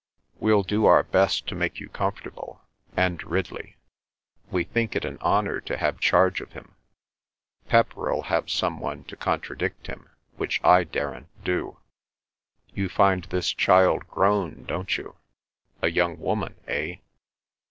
[0.39, 2.63] "We'll do our best to make you comfortable.
[2.97, 3.77] And Ridley.
[4.49, 6.73] We think it an honour to have charge of him.
[7.67, 11.77] Pepper'll have some one to contradict him—which I daren't do.
[12.73, 15.17] You find this child grown, don't you?
[15.83, 16.95] A young woman, eh?"